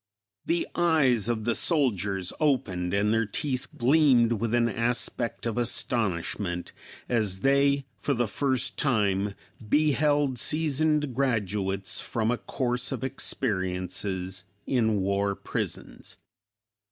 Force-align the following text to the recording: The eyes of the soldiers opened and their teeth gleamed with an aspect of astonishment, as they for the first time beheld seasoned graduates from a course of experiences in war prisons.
The 0.47 0.67
eyes 0.73 1.29
of 1.29 1.43
the 1.45 1.53
soldiers 1.53 2.33
opened 2.39 2.91
and 2.91 3.13
their 3.13 3.27
teeth 3.27 3.67
gleamed 3.77 4.33
with 4.33 4.55
an 4.55 4.67
aspect 4.67 5.45
of 5.45 5.59
astonishment, 5.59 6.71
as 7.07 7.41
they 7.41 7.85
for 7.99 8.15
the 8.15 8.27
first 8.27 8.77
time 8.79 9.35
beheld 9.69 10.39
seasoned 10.39 11.13
graduates 11.13 11.99
from 12.01 12.31
a 12.31 12.39
course 12.39 12.91
of 12.91 13.03
experiences 13.03 14.43
in 14.65 15.01
war 15.01 15.35
prisons. 15.35 16.17